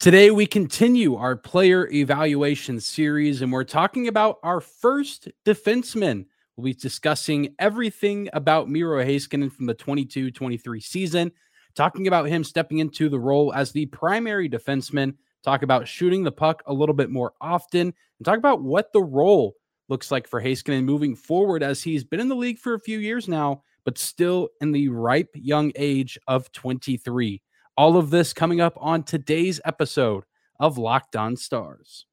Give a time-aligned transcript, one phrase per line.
[0.00, 6.26] Today, we continue our player evaluation series, and we're talking about our first defenseman.
[6.56, 11.32] We'll be discussing everything about Miro Heiskanen from the 22 23 season,
[11.74, 16.30] talking about him stepping into the role as the primary defenseman, talk about shooting the
[16.30, 19.56] puck a little bit more often, and talk about what the role
[19.88, 23.00] looks like for Heiskanen moving forward as he's been in the league for a few
[23.00, 27.42] years now, but still in the ripe young age of 23.
[27.78, 30.24] All of this coming up on today's episode
[30.58, 32.06] of Locked On Stars.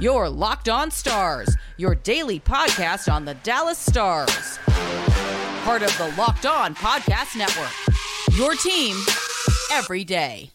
[0.00, 4.58] Your Locked On Stars, your daily podcast on the Dallas Stars.
[5.64, 7.74] Part of the Locked On Podcast Network.
[8.38, 8.96] Your team
[9.70, 10.50] every day.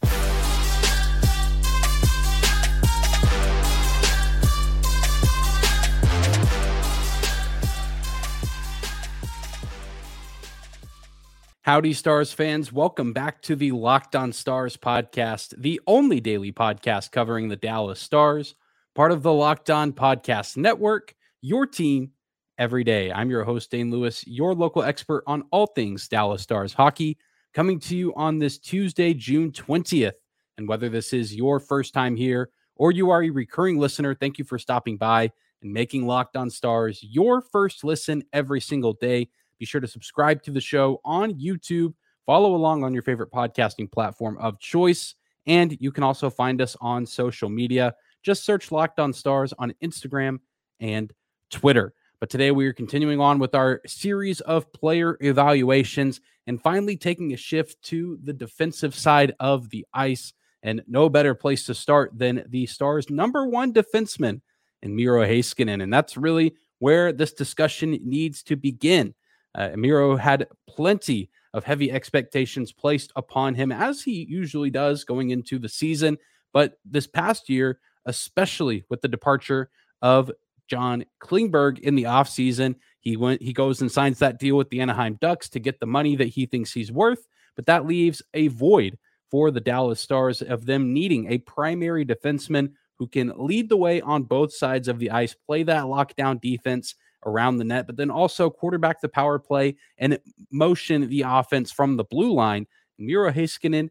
[11.71, 12.73] Howdy, Stars fans.
[12.73, 18.01] Welcome back to the Locked On Stars podcast, the only daily podcast covering the Dallas
[18.01, 18.55] Stars,
[18.93, 22.11] part of the Locked On Podcast Network, your team
[22.57, 23.09] every day.
[23.09, 27.17] I'm your host, Dane Lewis, your local expert on all things Dallas Stars hockey,
[27.53, 30.11] coming to you on this Tuesday, June 20th.
[30.57, 34.37] And whether this is your first time here or you are a recurring listener, thank
[34.37, 39.29] you for stopping by and making Locked On Stars your first listen every single day.
[39.61, 41.93] Be sure to subscribe to the show on YouTube,
[42.25, 45.13] follow along on your favorite podcasting platform of choice,
[45.45, 47.93] and you can also find us on social media.
[48.23, 50.39] Just search Locked On Stars on Instagram
[50.79, 51.13] and
[51.51, 51.93] Twitter.
[52.19, 57.31] But today we are continuing on with our series of player evaluations and finally taking
[57.33, 60.33] a shift to the defensive side of the ice.
[60.63, 64.41] And no better place to start than the Stars' number one defenseman
[64.81, 65.83] in Miro Heiskanen.
[65.83, 69.13] And that's really where this discussion needs to begin.
[69.55, 75.31] Uh, Miro had plenty of heavy expectations placed upon him, as he usually does going
[75.31, 76.17] into the season.
[76.53, 79.69] But this past year, especially with the departure
[80.01, 80.31] of
[80.67, 84.79] John Klingberg in the offseason, he went he goes and signs that deal with the
[84.79, 88.47] Anaheim Ducks to get the money that he thinks he's worth, but that leaves a
[88.47, 88.97] void
[89.29, 93.99] for the Dallas Stars of them needing a primary defenseman who can lead the way
[93.99, 96.95] on both sides of the ice, play that lockdown defense
[97.25, 100.19] around the net, but then also quarterback the power play and
[100.51, 102.67] motion the offense from the blue line.
[102.97, 103.89] Miro Heiskanen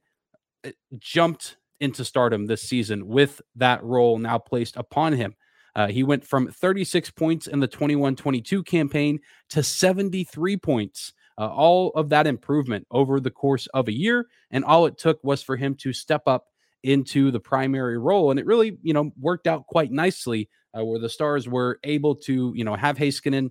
[0.64, 5.34] uh, jumped into stardom this season with that role now placed upon him.
[5.74, 9.20] Uh, he went from 36 points in the 21 22 campaign
[9.50, 11.12] to 73 points.
[11.38, 14.26] Uh, all of that improvement over the course of a year.
[14.50, 16.48] And all it took was for him to step up
[16.82, 18.30] into the primary role.
[18.30, 22.14] And it really, you know, worked out quite nicely uh, where the Stars were able
[22.16, 23.50] to, you know, have Heiskanen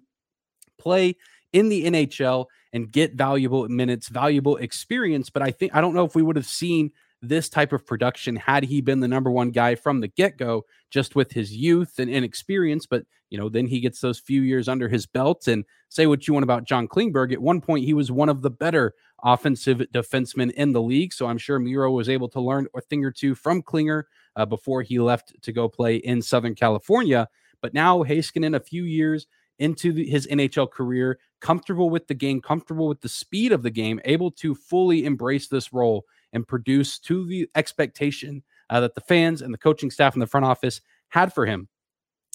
[0.78, 1.16] play
[1.54, 5.30] in the NHL and get valuable minutes, valuable experience.
[5.30, 6.92] But I think I don't know if we would have seen
[7.22, 10.66] this type of production had he been the number one guy from the get go,
[10.90, 12.86] just with his youth and inexperience.
[12.86, 15.48] But, you know, then he gets those few years under his belt.
[15.48, 17.34] And say what you want about John Klingberg.
[17.34, 18.94] At one point, he was one of the better
[19.24, 21.14] offensive defensemen in the league.
[21.14, 24.46] So I'm sure Miro was able to learn a thing or two from Klinger uh,
[24.46, 27.28] before he left to go play in Southern California.
[27.62, 29.28] But now Heiskanen, a few years
[29.58, 33.70] into the, his NHL career, comfortable with the game, comfortable with the speed of the
[33.70, 39.02] game, able to fully embrace this role and produce to the expectation uh, that the
[39.02, 41.68] fans and the coaching staff in the front office had for him.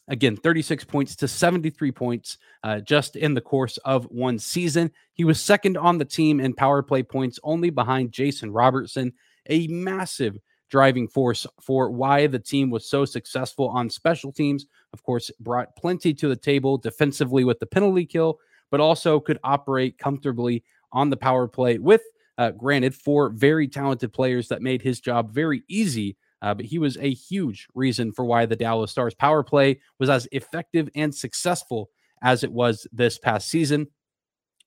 [0.09, 4.91] Again, 36 points to 73 points uh, just in the course of one season.
[5.15, 9.15] He was second on the team in power play points, only behind Jason Robertson,
[9.49, 10.37] a massive
[10.69, 14.67] driving force for why the team was so successful on special teams.
[14.93, 18.41] Of course, brought plenty to the table defensively with the penalty kill,
[18.71, 22.03] but also could operate comfortably on the power play with,
[22.39, 26.79] uh, granted, four very talented players that made his job very easy uh, but he
[26.79, 31.13] was a huge reason for why the Dallas Stars power play was as effective and
[31.15, 31.89] successful
[32.23, 33.87] as it was this past season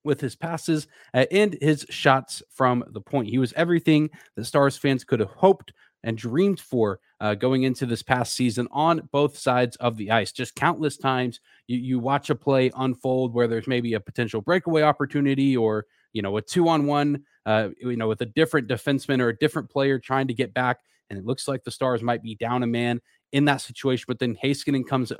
[0.04, 3.30] with his passes uh, and his shots from the point.
[3.30, 5.72] He was everything that Stars fans could have hoped
[6.04, 10.32] and dreamed for uh, going into this past season on both sides of the ice.
[10.32, 14.82] Just countless times you, you watch a play unfold where there's maybe a potential breakaway
[14.82, 19.22] opportunity or, you know, a two on one, uh, you know, with a different defenseman
[19.22, 22.22] or a different player trying to get back and it looks like the Stars might
[22.22, 23.02] be down a man
[23.32, 24.06] in that situation.
[24.08, 25.12] But then Heiskanen comes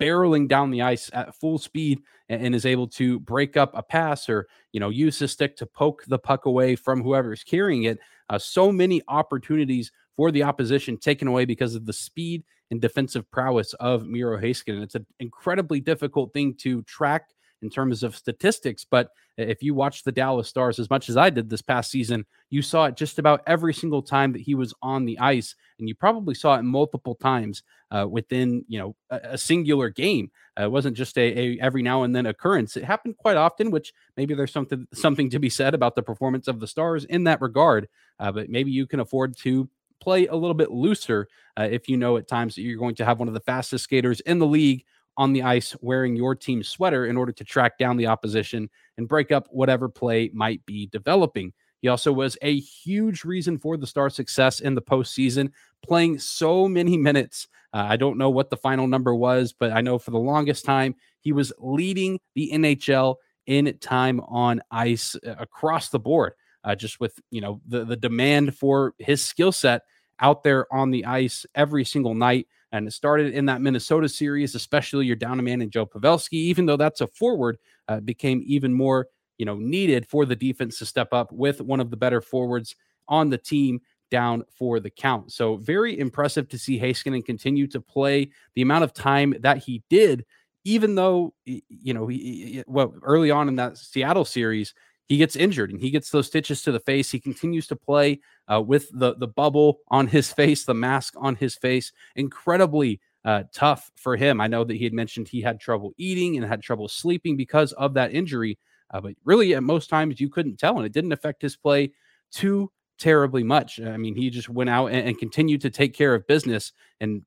[0.00, 3.82] barreling down the ice at full speed and, and, is able to break up a
[3.82, 7.42] pass or you know use his stick to poke the puck away from whoever is
[7.42, 7.98] carrying it.
[8.30, 13.28] Uh, so many opportunities for the opposition taken away because of the speed and defensive
[13.30, 14.82] prowess of Miro Heiskanen.
[14.82, 17.30] It's an incredibly difficult thing to track
[17.62, 18.84] in terms of statistics.
[18.84, 22.26] But if you watch the Dallas Stars as much as I did this past season,
[22.50, 25.88] you saw it just about every single time that he was on the ice, and
[25.88, 30.30] you probably saw it multiple times uh, within you know a, a singular game.
[30.58, 32.76] Uh, it wasn't just a, a, every now and then occurrence.
[32.76, 36.48] It happened quite often, which maybe there's something something to be said about the performance
[36.48, 37.88] of the Stars in that regard.
[38.18, 39.68] Uh, but maybe you can afford to
[40.00, 41.28] play a little bit looser
[41.58, 43.84] uh, if you know at times that you're going to have one of the fastest
[43.84, 44.84] skaters in the league
[45.16, 49.08] on the ice wearing your team's sweater in order to track down the opposition and
[49.08, 51.52] break up whatever play might be developing.
[51.80, 55.50] He also was a huge reason for the Star success in the postseason,
[55.82, 57.48] playing so many minutes.
[57.74, 60.64] Uh, I don't know what the final number was, but I know for the longest
[60.64, 63.16] time he was leading the NHL
[63.46, 66.32] in time on ice uh, across the board.
[66.64, 69.82] Uh, just with you know the the demand for his skill set
[70.22, 72.46] out there on the ice every single night.
[72.70, 76.34] And it started in that Minnesota series, especially your down a man and Joe Pavelski,
[76.34, 77.58] even though that's a forward,
[77.88, 81.80] uh, became even more, you know, needed for the defense to step up with one
[81.80, 82.74] of the better forwards
[83.08, 83.80] on the team
[84.10, 85.32] down for the count.
[85.32, 89.82] So very impressive to see Heiskanen continue to play the amount of time that he
[89.90, 90.24] did,
[90.64, 94.74] even though, you know, he, well, early on in that Seattle series,
[95.12, 97.10] he gets injured and he gets those stitches to the face.
[97.10, 98.20] He continues to play
[98.50, 101.92] uh, with the the bubble on his face, the mask on his face.
[102.16, 104.40] Incredibly uh, tough for him.
[104.40, 107.72] I know that he had mentioned he had trouble eating and had trouble sleeping because
[107.72, 108.58] of that injury.
[108.90, 111.92] Uh, but really, at most times, you couldn't tell, and it didn't affect his play
[112.30, 113.80] too terribly much.
[113.80, 117.22] I mean, he just went out and, and continued to take care of business and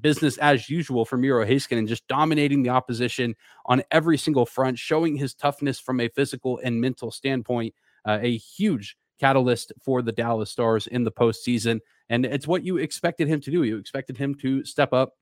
[0.00, 3.34] business as usual for Miro Heiskanen, just dominating the opposition
[3.66, 7.74] on every single front, showing his toughness from a physical and mental standpoint.
[8.04, 11.80] Uh, a huge catalyst for the Dallas Stars in the postseason.
[12.08, 13.62] And it's what you expected him to do.
[13.62, 15.14] You expected him to step up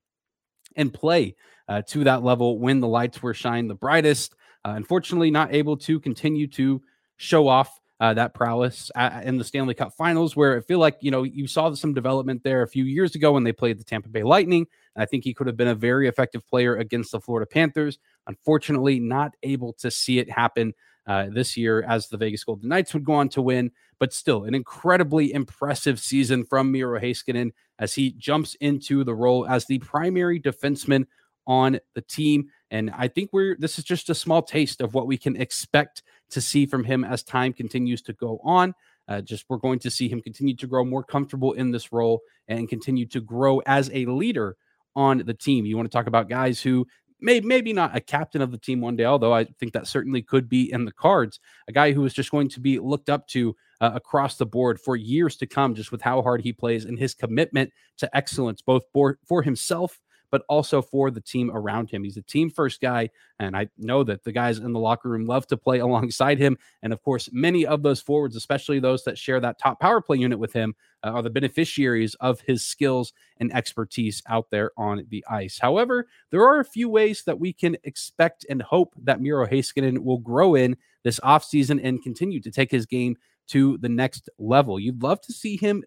[0.77, 1.37] and play
[1.69, 4.35] uh, to that level when the lights were shined the brightest.
[4.65, 6.83] Uh, unfortunately, not able to continue to
[7.17, 10.97] show off uh, that prowess at, in the Stanley Cup Finals, where I feel like
[11.01, 13.85] you know you saw some development there a few years ago when they played the
[13.85, 14.67] Tampa Bay Lightning.
[14.97, 17.99] I think he could have been a very effective player against the Florida Panthers.
[18.27, 20.73] Unfortunately, not able to see it happen
[21.07, 23.71] uh, this year as the Vegas Golden Knights would go on to win.
[23.99, 29.47] But still, an incredibly impressive season from Miro Heiskanen as he jumps into the role
[29.47, 31.07] as the primary defenseman
[31.47, 32.49] on the team.
[32.71, 36.03] And I think we're this is just a small taste of what we can expect
[36.31, 38.75] to see from him as time continues to go on.
[39.09, 42.21] Uh, just we're going to see him continue to grow more comfortable in this role
[42.49, 44.57] and continue to grow as a leader
[44.95, 45.67] on the team.
[45.67, 46.87] You want to talk about guys who
[47.21, 50.23] may, maybe not a captain of the team one day, although I think that certainly
[50.23, 51.41] could be in the cards.
[51.69, 54.81] A guy who is just going to be looked up to uh, across the board
[54.81, 58.63] for years to come, just with how hard he plays and his commitment to excellence,
[58.63, 59.99] both for, for himself
[60.31, 62.05] but also for the team around him.
[62.05, 63.11] He's a team first guy.
[63.39, 66.57] And I know that the guys in the locker room love to play alongside him.
[66.83, 70.19] And of course, many of those forwards, especially those that share that top power play
[70.19, 75.05] unit with him, uh, are the beneficiaries of his skills and expertise out there on
[75.09, 75.59] the ice.
[75.59, 79.99] However, there are a few ways that we can expect and hope that Miro Heiskanen
[80.01, 83.17] will grow in this offseason and continue to take his game
[83.49, 84.79] to the next level.
[84.79, 85.83] You'd love to see him,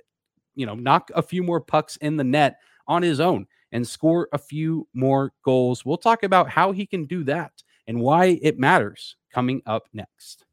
[0.55, 2.57] you know, knock a few more pucks in the net
[2.87, 5.83] on his own and score a few more goals.
[5.83, 7.51] We'll talk about how he can do that
[7.87, 10.45] and why it matters coming up next.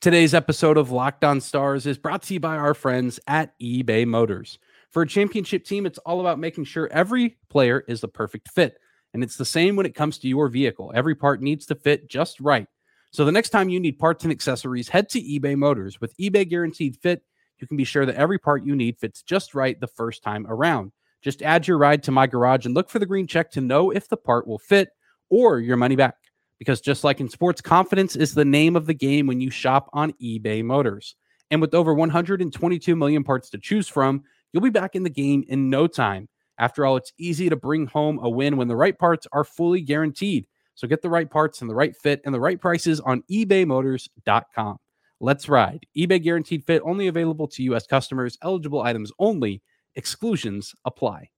[0.00, 4.06] Today's episode of Locked On Stars is brought to you by our friends at eBay
[4.06, 4.58] Motors.
[4.90, 8.78] For a championship team, it's all about making sure every player is the perfect fit.
[9.12, 10.92] And it's the same when it comes to your vehicle.
[10.94, 12.66] Every part needs to fit just right.
[13.10, 16.00] So the next time you need parts and accessories, head to eBay Motors.
[16.00, 17.22] With eBay Guaranteed Fit,
[17.60, 20.46] you can be sure that every part you need fits just right the first time
[20.48, 20.92] around.
[21.22, 23.90] Just add your ride to my garage and look for the green check to know
[23.90, 24.88] if the part will fit
[25.28, 26.16] or your money back.
[26.58, 29.88] Because just like in sports, confidence is the name of the game when you shop
[29.92, 31.16] on eBay Motors.
[31.50, 35.44] And with over 122 million parts to choose from, you'll be back in the game
[35.48, 36.28] in no time.
[36.58, 39.80] After all, it's easy to bring home a win when the right parts are fully
[39.80, 40.46] guaranteed.
[40.74, 44.78] So get the right parts and the right fit and the right prices on ebaymotors.com.
[45.20, 45.86] Let's ride.
[45.96, 47.86] eBay guaranteed fit only available to U.S.
[47.86, 48.38] customers.
[48.42, 49.62] Eligible items only.
[49.94, 51.28] Exclusions apply.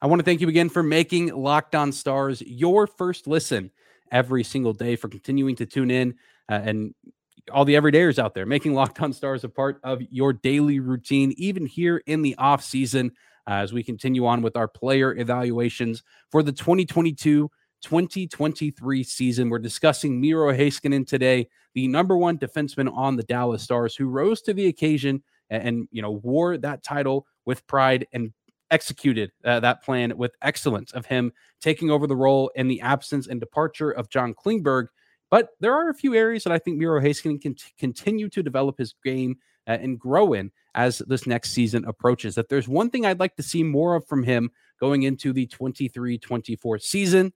[0.00, 3.70] I want to thank you again for making Locked On Stars your first listen
[4.10, 6.14] every single day, for continuing to tune in
[6.50, 6.94] uh, and
[7.52, 11.34] all the everydayers out there, making Locked On Stars a part of your daily routine,
[11.36, 13.12] even here in the off season,
[13.46, 17.50] uh, as we continue on with our player evaluations for the 2022
[17.82, 19.48] 2023 season.
[19.48, 24.42] We're discussing Miro Heiskanen today, the number one defenseman on the Dallas Stars, who rose
[24.42, 28.32] to the occasion and, and, you know wore that title with pride and
[28.70, 33.26] executed uh, that plan with excellence of him taking over the role in the absence
[33.26, 34.86] and departure of John Klingberg.
[35.30, 38.42] But there are a few areas that I think Miro Heiskanen can t- continue to
[38.42, 42.34] develop his game uh, and grow in as this next season approaches.
[42.34, 45.46] That there's one thing I'd like to see more of from him going into the
[45.46, 47.32] 23 24 season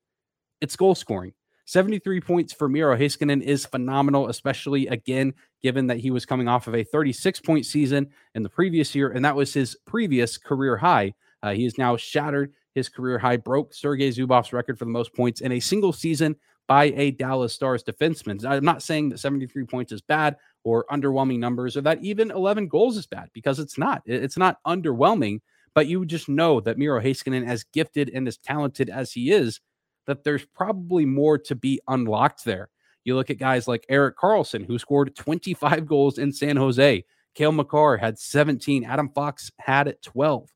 [0.64, 1.32] it's goal scoring.
[1.66, 6.66] 73 points for Miro Heiskanen is phenomenal, especially again, given that he was coming off
[6.66, 10.76] of a 36 point season in the previous year, and that was his previous career
[10.76, 11.14] high.
[11.42, 15.14] Uh, he has now shattered his career high, broke Sergei Zubov's record for the most
[15.14, 16.34] points in a single season
[16.66, 18.44] by a Dallas Stars defenseman.
[18.44, 22.68] I'm not saying that 73 points is bad or underwhelming numbers or that even 11
[22.68, 24.02] goals is bad because it's not.
[24.06, 25.40] It's not underwhelming,
[25.74, 29.60] but you just know that Miro Heiskanen, as gifted and as talented as he is,
[30.06, 32.70] that there's probably more to be unlocked there.
[33.04, 37.04] You look at guys like Erik Karlsson, who scored 25 goals in San Jose.
[37.34, 38.84] Cale Makar had 17.
[38.84, 40.50] Adam Fox had 12.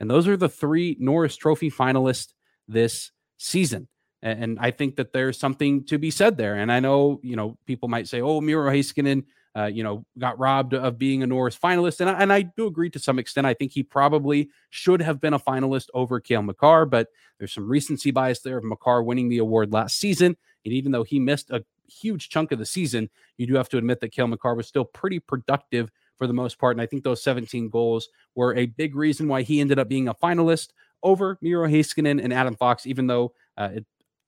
[0.00, 2.32] And those are the three Norris Trophy finalists
[2.68, 3.88] this season.
[4.22, 6.54] And I think that there's something to be said there.
[6.54, 9.24] And I know, you know, people might say, oh, Miro Heiskanen,
[9.56, 12.00] uh, you know, got robbed of being a Norris finalist.
[12.00, 13.46] And I, and I do agree to some extent.
[13.46, 17.08] I think he probably should have been a finalist over Cale Makar, but
[17.38, 20.36] there's some recency bias there of Makar winning the award last season.
[20.64, 23.78] And even though he missed a huge chunk of the season, you do have to
[23.78, 26.74] admit that Cale Makar was still pretty productive for the most part.
[26.74, 30.08] And I think those 17 goals were a big reason why he ended up being
[30.08, 30.70] a finalist
[31.02, 33.86] over Miro Heiskanen and Adam Fox, even though uh, it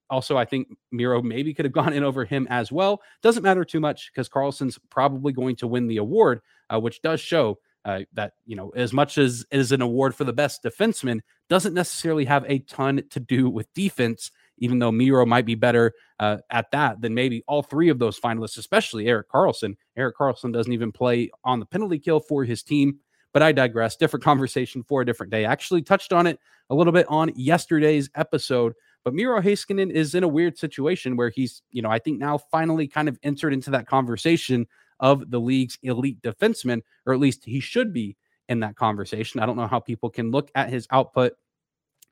[0.09, 3.03] also, I think Miro maybe could have gone in over him as well.
[3.23, 7.21] Doesn't matter too much because Karlsson's probably going to win the award, uh, which does
[7.21, 10.63] show uh, that you know as much as it is an award for the best
[10.63, 14.31] defenseman, doesn't necessarily have a ton to do with defense.
[14.59, 18.19] Even though Miro might be better uh, at that than maybe all three of those
[18.19, 22.63] finalists, especially erik karlsson erik karlsson doesn't even play on the penalty kill for his
[22.63, 22.99] team.
[23.35, 23.97] But I digress.
[23.97, 25.45] Different conversation for a different day.
[25.45, 28.73] I actually touched on it a little bit on yesterday's episode
[29.07, 32.39] but Miro Heiskanen is in a weird situation where he's, you know, I think now
[32.51, 34.67] finally kind of entered into that conversation
[34.99, 38.17] of the league's elite defenseman, or at least he should be
[38.49, 39.39] in that conversation.
[39.39, 41.35] I don't know how people can look at his output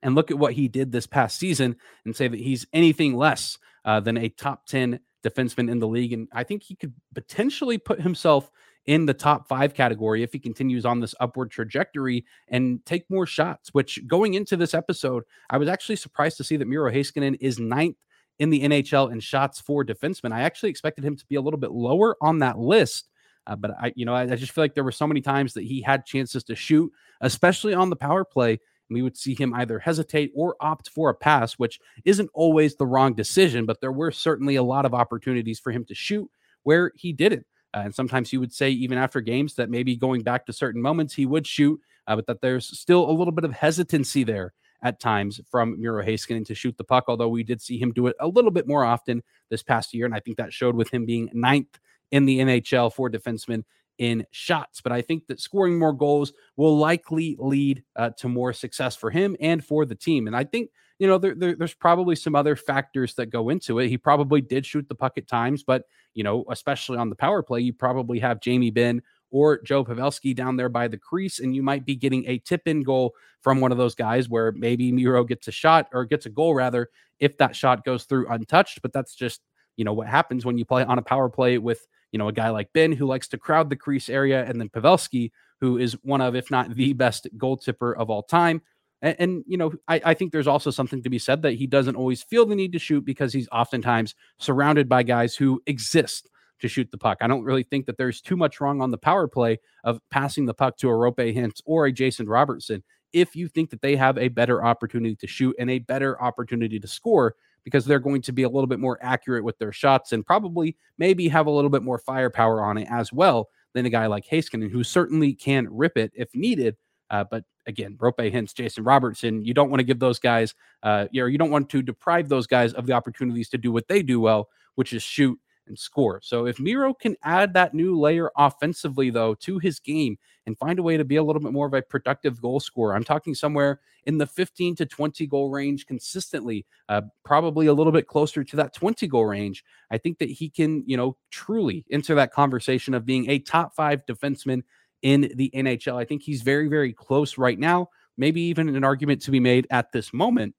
[0.05, 1.75] and look at what he did this past season
[2.05, 6.13] and say that he's anything less uh, than a top 10 defenseman in the league.
[6.13, 8.53] And I think he could potentially put himself
[8.87, 13.27] in the top five category if he continues on this upward trajectory and take more
[13.27, 13.71] shots.
[13.73, 17.59] Which going into this episode, I was actually surprised to see that Miro Heiskanen is
[17.59, 17.97] ninth
[18.39, 20.33] in the NHL in shots for defensemen.
[20.33, 23.09] I actually expected him to be a little bit lower on that list.
[23.47, 25.53] Uh, but I, you know, I, I, just feel like there were so many times
[25.53, 28.59] that he had chances to shoot, especially on the power play.
[28.91, 32.87] We would see him either hesitate or opt for a pass, which isn't always the
[32.87, 36.31] wrong decision, but there were certainly a lot of opportunities for him to shoot
[36.63, 37.47] where he didn't.
[37.75, 40.81] Uh, and sometimes he would say, even after games, that maybe going back to certain
[40.81, 44.53] moments, he would shoot, uh, but that there's still a little bit of hesitancy there
[44.83, 48.07] at times from Miro Heiskanen to shoot the puck, although we did see him do
[48.07, 50.07] it a little bit more often this past year.
[50.07, 51.79] And I think that showed with him being ninth
[52.13, 53.65] in the NHL for defensemen
[53.99, 54.81] in shots.
[54.81, 59.11] But I think that scoring more goals will likely lead uh, to more success for
[59.11, 60.27] him and for the team.
[60.27, 63.79] And I think, you know, there, there, there's probably some other factors that go into
[63.79, 63.89] it.
[63.89, 65.85] He probably did shoot the puck at times, but,
[66.15, 70.35] you know, especially on the power play, you probably have Jamie Benn or Joe Pavelski
[70.35, 73.61] down there by the crease, and you might be getting a tip in goal from
[73.61, 76.91] one of those guys where maybe Miro gets a shot or gets a goal rather
[77.19, 78.81] if that shot goes through untouched.
[78.81, 79.41] But that's just,
[79.77, 81.85] you know, what happens when you play on a power play with
[82.15, 84.69] you know, a guy like Benn who likes to crowd the crease area, and then
[84.69, 88.63] Pavelski, who is one of, if not the best goal tipper of all time.
[89.03, 91.67] And, and you know, I, I, think there's also something to be said that he
[91.67, 96.29] doesn't always feel the need to shoot because he's oftentimes surrounded by guys who exist
[96.61, 97.19] to shoot the puck.
[97.21, 100.47] I don't really think that there's too much wrong on the power play of passing
[100.47, 102.83] the puck to a Roope Hintz or a Jason Robertson
[103.13, 106.81] if you think that they have a better opportunity to shoot and a better opportunity
[106.81, 110.13] to score because they're going to be a little bit more accurate with their shots
[110.13, 113.91] and probably maybe have a little bit more firepower on it as well than a
[113.91, 116.77] guy like Heiskanen, who certainly can rip it if needed.
[117.09, 121.07] Uh, but again, Roope Hintz, Jason Robertson, you don't want to give those guys, uh,
[121.11, 123.89] you know, you don't want to deprive those guys of the opportunities to do what
[123.89, 126.21] they do well, which is shoot and score.
[126.23, 130.79] So if Miro can add that new layer offensively, though, to his game and find
[130.79, 133.35] a way to be a little bit more of a productive goal scorer, I'm talking
[133.35, 138.45] somewhere in the 15 to 20 goal range consistently, uh, probably a little bit closer
[138.45, 139.65] to that 20 goal range.
[139.91, 143.75] I think that he can, you know, truly enter that conversation of being a top
[143.75, 144.63] five defenseman
[145.05, 145.95] in the NHL.
[145.95, 147.91] I think he's very, very close right now.
[148.17, 150.57] Maybe even an argument to be made at this moment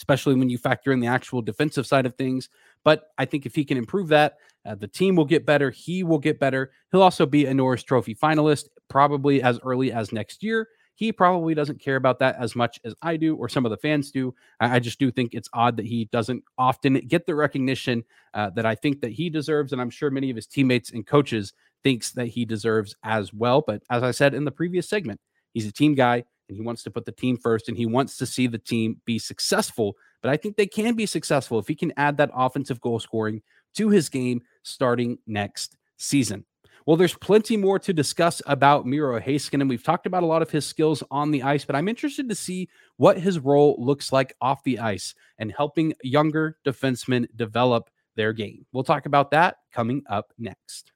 [0.00, 2.48] especially when you factor in the actual defensive side of things.
[2.84, 5.70] But I think if he can improve that, uh, the team will get better.
[5.70, 6.70] He will get better.
[6.90, 10.68] He'll also be a Norris Trophy finalist, probably as early as next year.
[10.94, 13.76] He probably doesn't care about that as much as I do or some of the
[13.76, 14.34] fans do.
[14.58, 18.66] I, just do think it's odd that he doesn't often get the recognition uh, that
[18.66, 19.72] I think that he deserves.
[19.72, 23.62] And I'm sure many of his teammates and coaches thinks that he deserves as well.
[23.66, 25.20] But as I said in the previous segment,
[25.52, 28.16] he's a team guy and he wants to put the team first and he wants
[28.18, 29.96] to see the team be successful.
[30.22, 33.42] But I think they can be successful if he can add that offensive goal scoring
[33.76, 36.44] to his game starting next season.
[36.86, 39.68] Well, there's plenty more to discuss about Miro Heiskanen.
[39.68, 42.34] We've talked about a lot of his skills on the ice, but I'm interested to
[42.34, 48.32] see what his role looks like off the ice and helping younger defensemen develop their
[48.32, 48.66] game.
[48.72, 50.92] We'll talk about that coming up next.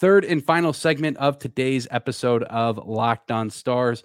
[0.00, 4.04] Third and final segment of today's episode of Locked On Stars.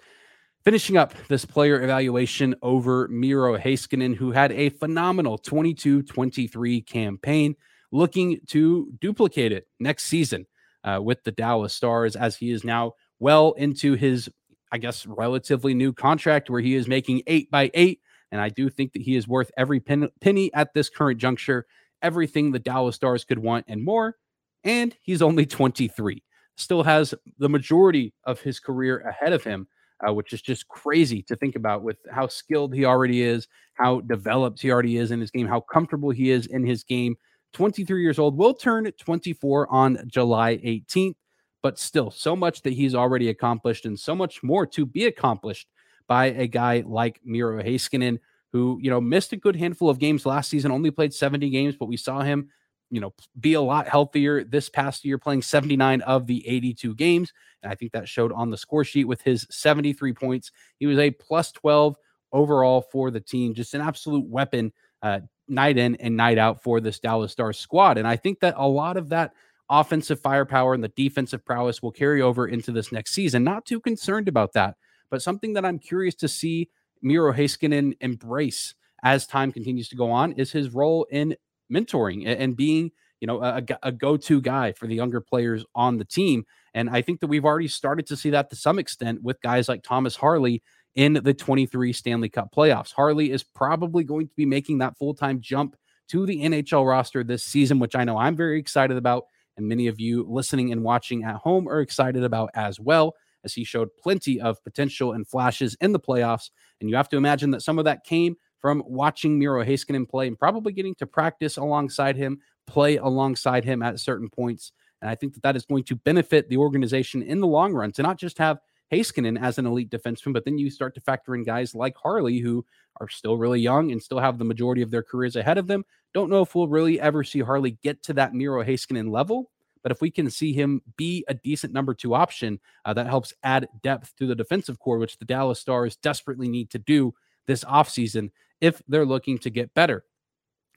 [0.64, 7.54] Finishing up this player evaluation over Miro Heiskanen, who had a phenomenal 22 23 campaign,
[7.92, 10.46] looking to duplicate it next season
[10.82, 14.28] uh, with the Dallas Stars, as he is now well into his,
[14.72, 18.00] I guess, relatively new contract where he is making eight by eight.
[18.32, 21.66] And I do think that he is worth every pen- penny at this current juncture,
[22.02, 24.16] everything the Dallas Stars could want and more.
[24.64, 26.22] And he's only 23,
[26.56, 29.68] still has the majority of his career ahead of him
[30.06, 34.00] uh, which is just crazy to think about with how skilled he already is, how
[34.02, 37.16] developed he already is in his game, how comfortable he is in his game.
[37.52, 41.14] 23 years old, will turn 24 on July 18th,
[41.62, 45.68] but still so much that he's already accomplished and so much more to be accomplished
[46.08, 48.18] by a guy like Miro Heiskanen,
[48.52, 51.76] who, you know, missed a good handful of games last season, only played 70 games,
[51.78, 52.50] but we saw him
[52.90, 57.32] you know, be a lot healthier this past year, playing 79 of the 82 games.
[57.62, 60.50] And I think that showed on the score sheet with his 73 points.
[60.78, 61.96] He was a plus 12
[62.32, 64.72] overall for the team, just an absolute weapon
[65.02, 67.98] uh, night in and night out for this Dallas Stars squad.
[67.98, 69.32] And I think that a lot of that
[69.70, 73.44] offensive firepower and the defensive prowess will carry over into this next season.
[73.44, 74.76] Not too concerned about that,
[75.10, 76.70] but something that I'm curious to see
[77.02, 81.36] Miro Heiskanen embrace as time continues to go on is his role in
[81.74, 82.90] mentoring and being
[83.20, 87.00] you know a, a go-to guy for the younger players on the team and i
[87.00, 90.16] think that we've already started to see that to some extent with guys like thomas
[90.16, 90.62] harley
[90.94, 92.92] in the 23 stanley cup playoffs.
[92.92, 95.76] Harley is probably going to be making that full-time jump
[96.08, 99.24] to the nhl roster this season which i know i'm very excited about
[99.56, 103.54] and many of you listening and watching at home are excited about as well as
[103.54, 107.50] he showed plenty of potential and flashes in the playoffs and you have to imagine
[107.52, 111.58] that some of that came from watching Miro Heiskanen play and probably getting to practice
[111.58, 114.72] alongside him, play alongside him at certain points.
[115.02, 117.92] And I think that that is going to benefit the organization in the long run
[117.92, 121.34] to not just have Heiskanen as an elite defenseman, but then you start to factor
[121.34, 122.64] in guys like Harley who
[123.02, 125.84] are still really young and still have the majority of their careers ahead of them.
[126.14, 129.50] Don't know if we'll really ever see Harley get to that Miro Heiskanen level,
[129.82, 133.34] but if we can see him be a decent number two option, uh, that helps
[133.42, 137.12] add depth to the defensive core, which the Dallas Stars desperately need to do
[137.46, 138.30] this offseason
[138.60, 140.04] if they're looking to get better.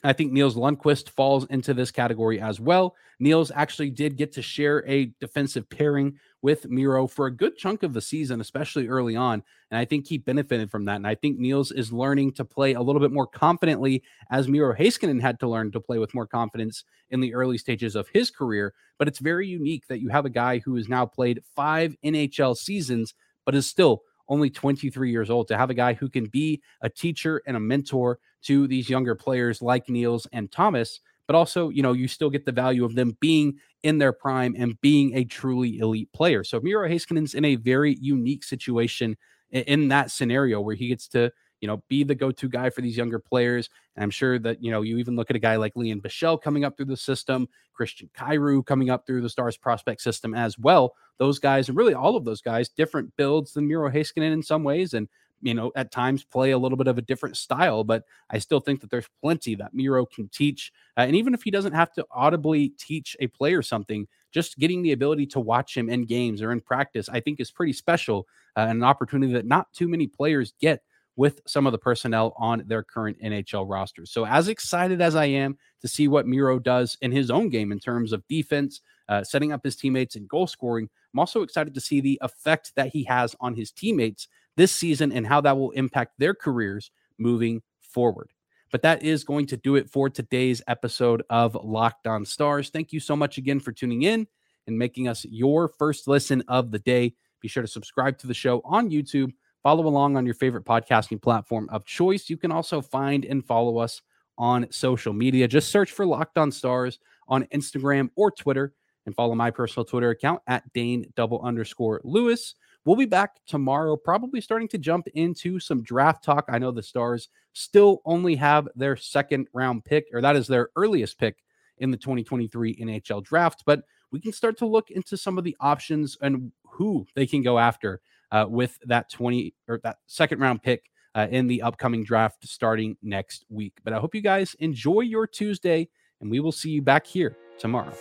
[0.04, 2.96] I think Nils Lundkvist falls into this category as well.
[3.20, 7.82] Nils actually did get to share a defensive pairing with Miro for a good chunk
[7.82, 9.42] of the season, especially early on.
[9.72, 10.98] And I think he benefited from that.
[10.98, 14.76] And I think Nils is learning to play a little bit more confidently as Miro
[14.76, 18.30] Heiskanen had to learn to play with more confidence in the early stages of his
[18.30, 18.76] career.
[19.00, 22.56] But it's very unique that you have a guy who has now played five NHL
[22.56, 26.62] seasons, but is still only 23 years old, to have a guy who can be
[26.82, 31.70] a teacher and a mentor to these younger players like Nils and Thomas, but also,
[31.70, 35.16] you know, you still get the value of them being in their prime and being
[35.16, 36.44] a truly elite player.
[36.44, 39.18] So Miro Heiskanen's in a very unique situation
[39.52, 42.98] in that scenario where he gets to you know, be the go-to guy for these
[42.98, 43.70] younger players.
[43.96, 46.42] And I'm sure that, you know, you even look at a guy like Lian Bichsel
[46.42, 50.58] coming up through the system, Christian Kyrou coming up through the Stars prospect system as
[50.58, 50.94] well.
[51.18, 54.64] Those guys, and really all of those guys, different builds than Miro Heiskanen in some
[54.64, 54.94] ways.
[54.94, 55.08] And,
[55.42, 58.60] you know, at times play a little bit of a different style, but I still
[58.60, 60.72] think that there's plenty that Miro can teach.
[60.98, 64.82] Uh, and even if he doesn't have to audibly teach a player something, just getting
[64.82, 68.28] the ability to watch him in games or in practice, I think is pretty special
[68.56, 70.82] uh, and an opportunity that not too many players get
[71.18, 74.12] with some of the personnel on their current NHL rosters.
[74.12, 77.72] So, as excited as I am to see what Miro does in his own game
[77.74, 81.74] in terms of defense, uh, setting up his teammates and goal scoring, I'm also excited
[81.74, 85.58] to see the effect that he has on his teammates this season and how that
[85.58, 88.32] will impact their careers moving forward.
[88.72, 92.70] But that is going to do it for today's episode of Locked On Stars.
[92.70, 94.28] Thank you so much again for tuning in
[94.68, 97.16] and making us your first listen of the day.
[97.42, 99.32] Be sure to subscribe to the show on YouTube
[99.68, 102.30] Follow along on your favorite podcasting platform of choice.
[102.30, 104.02] You can also find and follow us
[104.38, 105.46] on social media.
[105.46, 108.74] Just search for Locked On Stars on Instagram or Twitter.
[109.06, 112.56] and follow my personal Twitter account at Dane double underscore Lewis.
[112.86, 116.46] We'll be back tomorrow, probably starting to jump into some draft talk.
[116.48, 120.70] I know the Stars still only have their second round pick, or that is their
[120.78, 121.44] earliest pick
[121.80, 125.58] in the 2023 NHL draft, but we can start to look into some of the
[125.60, 128.00] options and who they can go after
[128.32, 132.98] uh, with that 20 or that second round pick uh, in the upcoming draft starting
[133.02, 133.74] next week.
[133.84, 135.90] But I hope you guys enjoy your Tuesday,
[136.22, 137.94] and we will see you back here tomorrow.